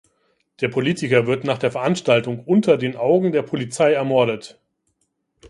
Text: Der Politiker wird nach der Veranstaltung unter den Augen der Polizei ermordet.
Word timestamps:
Der 0.61 0.67
Politiker 0.67 1.27
wird 1.27 1.43
nach 1.43 1.59
der 1.59 1.71
Veranstaltung 1.71 2.43
unter 2.43 2.75
den 2.75 2.95
Augen 2.95 3.31
der 3.31 3.43
Polizei 3.43 3.93
ermordet. 3.93 4.59